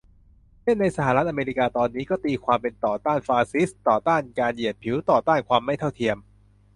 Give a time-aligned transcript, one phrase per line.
[0.61, 6.17] เช่นในสหรัฐอเมริกาตอนนี้ ก็ตีความเป็น ต่อต้านฟาสซิสต์ ต่อต้านการเหยียดผิว ต่อต้านความไม่เท่าเทียม